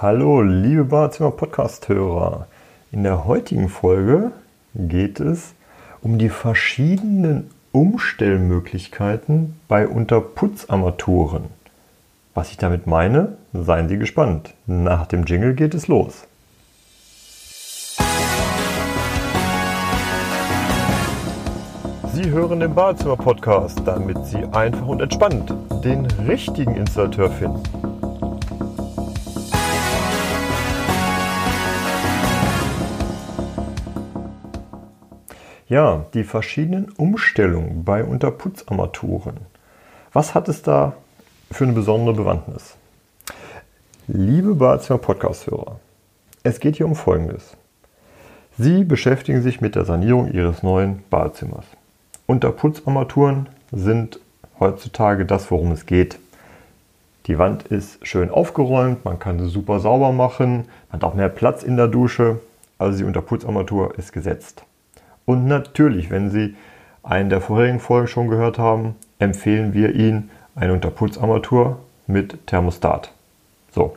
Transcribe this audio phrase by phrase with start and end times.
[0.00, 2.46] Hallo, liebe Badezimmer Podcast-Hörer.
[2.92, 4.30] In der heutigen Folge
[4.76, 5.54] geht es
[6.02, 11.46] um die verschiedenen Umstellmöglichkeiten bei Unterputzarmaturen.
[12.32, 14.54] Was ich damit meine, seien Sie gespannt.
[14.66, 16.28] Nach dem Jingle geht es los.
[22.12, 25.52] Sie hören den Badezimmer Podcast, damit Sie einfach und entspannt
[25.82, 27.64] den richtigen Installateur finden.
[35.68, 39.36] Ja, die verschiedenen Umstellungen bei Unterputzarmaturen.
[40.14, 40.94] Was hat es da
[41.50, 42.74] für eine besondere Bewandtnis?
[44.06, 45.78] Liebe Badezimmer Podcast-Hörer,
[46.42, 47.54] es geht hier um Folgendes.
[48.56, 51.66] Sie beschäftigen sich mit der Sanierung Ihres neuen Badezimmers.
[52.24, 54.20] Unterputzarmaturen sind
[54.58, 56.18] heutzutage das, worum es geht.
[57.26, 61.28] Die Wand ist schön aufgeräumt, man kann sie super sauber machen, man hat auch mehr
[61.28, 62.40] Platz in der Dusche,
[62.78, 64.64] also die Unterputzarmatur ist gesetzt.
[65.28, 66.56] Und natürlich, wenn Sie
[67.02, 73.12] einen der vorherigen Folgen schon gehört haben, empfehlen wir Ihnen eine Unterputzarmatur mit Thermostat.
[73.70, 73.94] So,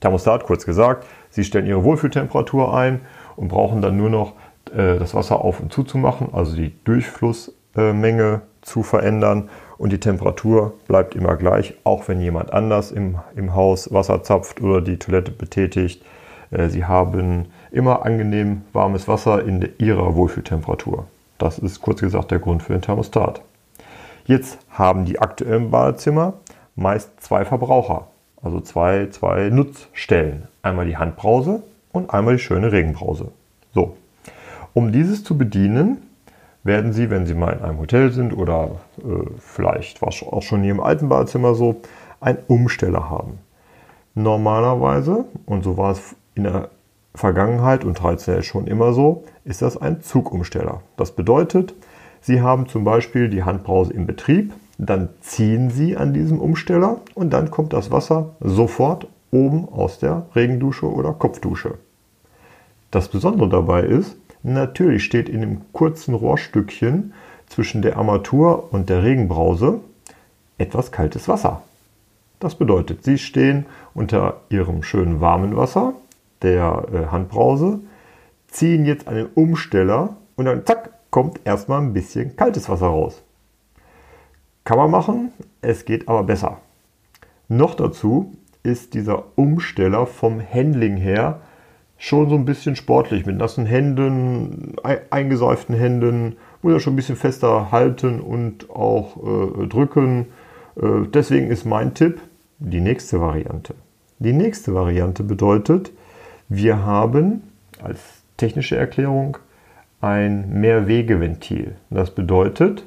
[0.00, 3.02] Thermostat kurz gesagt, Sie stellen Ihre Wohlfühltemperatur ein
[3.36, 4.32] und brauchen dann nur noch
[4.74, 10.00] äh, das Wasser auf und zu zu machen, also die Durchflussmenge zu verändern und die
[10.00, 14.96] Temperatur bleibt immer gleich, auch wenn jemand anders im, im Haus Wasser zapft oder die
[14.96, 16.02] Toilette betätigt.
[16.50, 21.06] Äh, Sie haben immer angenehm warmes Wasser in ihrer Wohlfühltemperatur.
[21.38, 23.42] Das ist kurz gesagt der Grund für den Thermostat.
[24.26, 26.34] Jetzt haben die aktuellen Badezimmer
[26.76, 28.06] meist zwei Verbraucher,
[28.42, 30.48] also zwei, zwei Nutzstellen.
[30.62, 33.32] Einmal die Handbrause und einmal die schöne Regenbrause.
[33.74, 33.96] So,
[34.72, 35.98] um dieses zu bedienen,
[36.62, 39.02] werden Sie, wenn Sie mal in einem Hotel sind oder äh,
[39.38, 41.82] vielleicht war es auch schon hier im alten Badezimmer so,
[42.20, 43.38] einen Umsteller haben.
[44.14, 46.70] Normalerweise, und so war es in der
[47.14, 50.82] Vergangenheit und traditionell schon immer so, ist das ein Zugumsteller.
[50.96, 51.74] Das bedeutet,
[52.20, 57.32] Sie haben zum Beispiel die Handbrause im Betrieb, dann ziehen Sie an diesem Umsteller und
[57.32, 61.74] dann kommt das Wasser sofort oben aus der Regendusche oder Kopfdusche.
[62.90, 67.12] Das Besondere dabei ist, natürlich steht in dem kurzen Rohrstückchen
[67.46, 69.80] zwischen der Armatur und der Regenbrause
[70.58, 71.62] etwas kaltes Wasser.
[72.40, 75.94] Das bedeutet, Sie stehen unter Ihrem schönen warmen Wasser
[76.44, 77.80] der äh, Handbrause,
[78.46, 83.22] ziehen jetzt einen Umsteller und dann zack, kommt erstmal ein bisschen kaltes Wasser raus.
[84.64, 86.58] Kann man machen, es geht aber besser.
[87.48, 91.40] Noch dazu ist dieser Umsteller vom Handling her
[91.98, 94.74] schon so ein bisschen sportlich mit nassen Händen,
[95.10, 100.26] eingesäuften Händen, muss er schon ein bisschen fester halten und auch äh, drücken.
[100.76, 102.20] Äh, deswegen ist mein Tipp
[102.58, 103.74] die nächste Variante.
[104.18, 105.92] Die nächste Variante bedeutet,
[106.48, 107.42] wir haben
[107.82, 108.00] als
[108.36, 109.38] technische Erklärung
[110.00, 111.76] ein Mehrwegeventil.
[111.90, 112.84] Das bedeutet,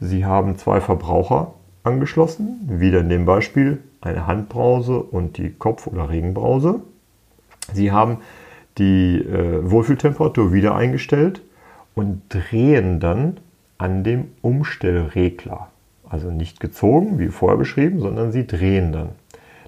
[0.00, 6.10] Sie haben zwei Verbraucher angeschlossen, wieder in dem Beispiel eine Handbrause und die Kopf- oder
[6.10, 6.80] Regenbrause.
[7.72, 8.18] Sie haben
[8.76, 11.40] die äh, Wohlfühltemperatur wieder eingestellt
[11.94, 13.38] und drehen dann
[13.78, 15.68] an dem Umstellregler.
[16.08, 19.10] Also nicht gezogen, wie vorher beschrieben, sondern Sie drehen dann.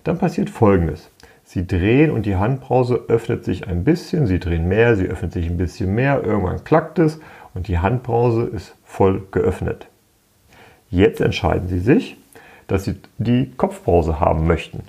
[0.04, 1.10] Dann passiert Folgendes.
[1.48, 4.26] Sie drehen und die Handbrause öffnet sich ein bisschen.
[4.26, 6.24] Sie drehen mehr, sie öffnet sich ein bisschen mehr.
[6.24, 7.20] Irgendwann klackt es
[7.54, 9.86] und die Handbrause ist voll geöffnet.
[10.90, 12.16] Jetzt entscheiden Sie sich,
[12.66, 14.80] dass Sie die Kopfbrause haben möchten.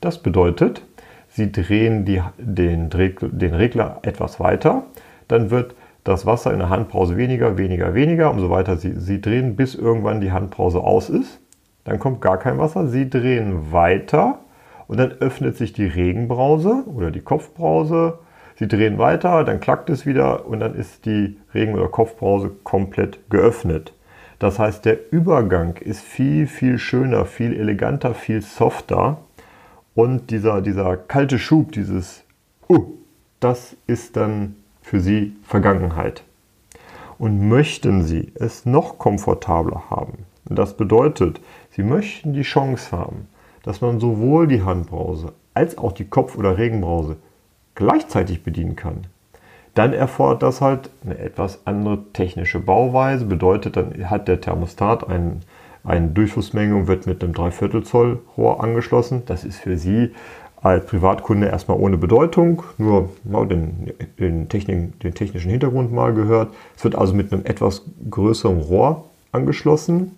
[0.00, 0.82] Das bedeutet,
[1.28, 4.82] Sie drehen die, den, den Regler etwas weiter.
[5.28, 9.54] Dann wird das Wasser in der Handbrause weniger, weniger, weniger, umso weiter Sie, Sie drehen,
[9.54, 11.38] bis irgendwann die Handbrause aus ist.
[11.84, 12.88] Dann kommt gar kein Wasser.
[12.88, 14.40] Sie drehen weiter
[14.90, 18.18] und dann öffnet sich die Regenbrause oder die Kopfbrause.
[18.56, 23.20] Sie drehen weiter, dann klackt es wieder und dann ist die Regen- oder Kopfbrause komplett
[23.30, 23.92] geöffnet.
[24.40, 29.18] Das heißt, der Übergang ist viel, viel schöner, viel eleganter, viel softer.
[29.94, 32.24] Und dieser, dieser kalte Schub, dieses
[32.68, 32.86] Uh,
[33.38, 36.24] das ist dann für Sie Vergangenheit.
[37.16, 41.40] Und möchten Sie es noch komfortabler haben, das bedeutet,
[41.70, 43.28] Sie möchten die Chance haben,
[43.62, 47.16] dass man sowohl die Handbrause als auch die Kopf- oder Regenbrause
[47.74, 49.06] gleichzeitig bedienen kann,
[49.74, 53.24] dann erfordert das halt eine etwas andere technische Bauweise.
[53.24, 55.40] Bedeutet, dann hat der Thermostat einen,
[55.84, 59.22] eine Durchflussmenge und wird mit einem Dreiviertel Zoll Rohr angeschlossen.
[59.26, 60.10] Das ist für Sie
[60.62, 66.52] als Privatkunde erstmal ohne Bedeutung, nur mal den, den, Technik, den technischen Hintergrund mal gehört.
[66.76, 70.16] Es wird also mit einem etwas größeren Rohr angeschlossen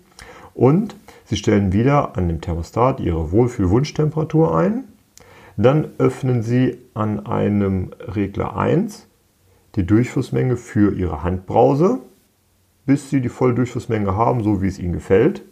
[0.53, 0.95] und
[1.25, 4.85] Sie stellen wieder an dem Thermostat Ihre Wohlfühlwunschtemperatur ein.
[5.55, 9.07] Dann öffnen Sie an einem Regler 1
[9.75, 11.99] die Durchflussmenge für Ihre Handbrause,
[12.85, 15.43] bis Sie die Volldurchflussmenge haben, so wie es Ihnen gefällt.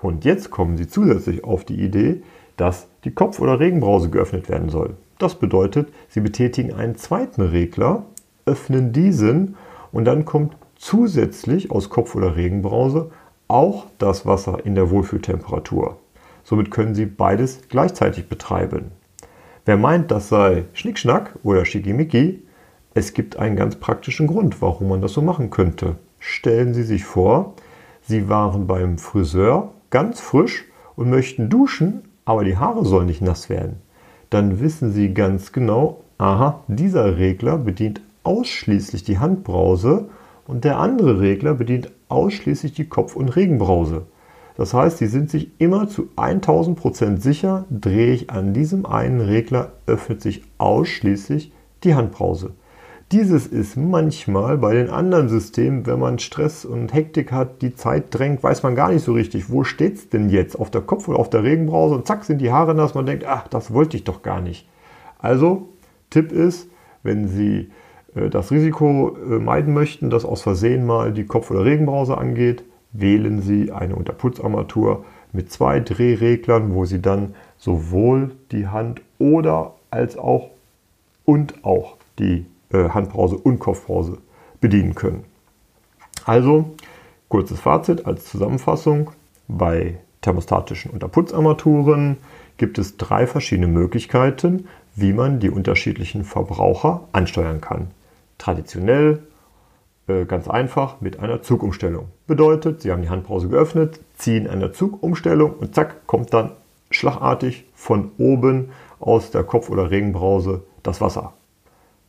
[0.00, 2.22] Und jetzt kommen Sie zusätzlich auf die Idee,
[2.56, 4.96] dass die Kopf- oder Regenbrause geöffnet werden soll.
[5.18, 8.04] Das bedeutet, Sie betätigen einen zweiten Regler,
[8.46, 9.56] öffnen diesen
[9.92, 13.10] und dann kommt zusätzlich aus Kopf- oder Regenbrause
[13.50, 15.98] auch das Wasser in der Wohlfühltemperatur.
[16.44, 18.92] Somit können Sie beides gleichzeitig betreiben.
[19.64, 22.42] Wer meint, das sei Schnickschnack oder Schickimicki,
[22.94, 25.96] es gibt einen ganz praktischen Grund, warum man das so machen könnte.
[26.18, 27.54] Stellen Sie sich vor,
[28.02, 30.64] Sie waren beim Friseur ganz frisch
[30.96, 33.76] und möchten duschen, aber die Haare sollen nicht nass werden.
[34.30, 40.08] Dann wissen Sie ganz genau, aha, dieser Regler bedient ausschließlich die Handbrause
[40.50, 44.02] und der andere Regler bedient ausschließlich die Kopf- und Regenbrause.
[44.56, 49.72] Das heißt, Sie sind sich immer zu 1000% sicher, drehe ich an diesem einen Regler,
[49.86, 51.52] öffnet sich ausschließlich
[51.84, 52.50] die Handbrause.
[53.12, 58.04] Dieses ist manchmal bei den anderen Systemen, wenn man Stress und Hektik hat, die Zeit
[58.10, 60.58] drängt, weiß man gar nicht so richtig, wo steht es denn jetzt?
[60.58, 62.94] Auf der Kopf- oder auf der Regenbrause und zack sind die Haare nass.
[62.94, 64.68] Man denkt, ach, das wollte ich doch gar nicht.
[65.18, 65.68] Also,
[66.10, 66.68] Tipp ist,
[67.02, 67.70] wenn Sie
[68.14, 73.40] das Risiko äh, meiden möchten, dass aus Versehen mal die Kopf- oder Regenbrause angeht, wählen
[73.40, 80.50] Sie eine Unterputzarmatur mit zwei Drehreglern, wo Sie dann sowohl die Hand oder als auch
[81.24, 84.18] und auch die äh, Handbrause und Kopfbrause
[84.60, 85.24] bedienen können.
[86.24, 86.74] Also,
[87.28, 89.10] kurzes Fazit als Zusammenfassung.
[89.46, 92.18] Bei thermostatischen Unterputzarmaturen
[92.56, 97.88] gibt es drei verschiedene Möglichkeiten, wie man die unterschiedlichen Verbraucher ansteuern kann.
[98.40, 99.20] Traditionell,
[100.08, 102.08] äh, ganz einfach, mit einer Zugumstellung.
[102.26, 106.52] Bedeutet, Sie haben die Handbrause geöffnet, ziehen eine Zugumstellung und zack, kommt dann
[106.90, 111.34] schlagartig von oben aus der Kopf- oder Regenbrause das Wasser.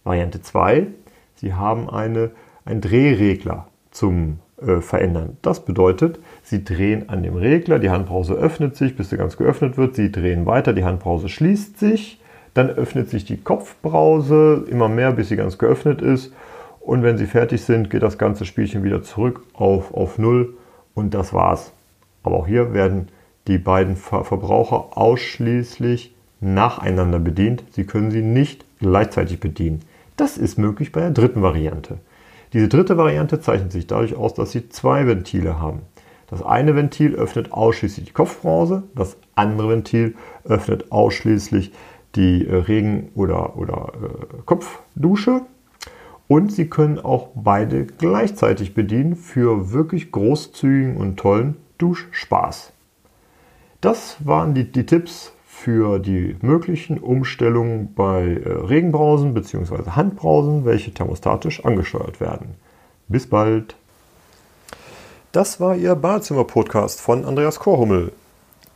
[0.05, 0.87] Variante 2,
[1.35, 2.31] Sie haben eine,
[2.63, 5.37] einen Drehregler zum äh, Verändern.
[5.41, 9.77] Das bedeutet, Sie drehen an dem Regler, die Handbrause öffnet sich, bis sie ganz geöffnet
[9.77, 9.95] wird.
[9.95, 12.20] Sie drehen weiter, die Handbrause schließt sich.
[12.53, 16.33] Dann öffnet sich die Kopfbrause immer mehr, bis sie ganz geöffnet ist.
[16.79, 20.55] Und wenn Sie fertig sind, geht das ganze Spielchen wieder zurück auf, auf Null
[20.95, 21.71] und das war's.
[22.23, 23.09] Aber auch hier werden
[23.47, 27.63] die beiden Ver Verbraucher ausschließlich nacheinander bedient.
[27.71, 29.81] Sie können sie nicht gleichzeitig bedienen.
[30.17, 31.97] Das ist möglich bei der dritten Variante.
[32.53, 35.83] Diese dritte Variante zeichnet sich dadurch aus, dass Sie zwei Ventile haben.
[36.29, 40.15] Das eine Ventil öffnet ausschließlich die Kopfbrause, das andere Ventil
[40.45, 41.71] öffnet ausschließlich
[42.15, 45.41] die äh, Regen- oder, oder äh, Kopfdusche.
[46.27, 52.71] Und Sie können auch beide gleichzeitig bedienen für wirklich großzügigen und tollen Duschspaß.
[53.81, 59.91] Das waren die, die Tipps für die möglichen Umstellungen bei äh, Regenbrausen bzw.
[59.91, 62.55] Handbrausen, welche thermostatisch angesteuert werden.
[63.07, 63.75] Bis bald!
[65.31, 68.11] Das war Ihr Badezimmer-Podcast von Andreas Korhummel.